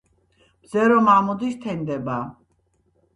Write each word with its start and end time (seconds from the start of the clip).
მზე 0.67 0.85
რომ 0.91 1.09
ამოდის 1.15 1.57
თენდება! 1.65 2.17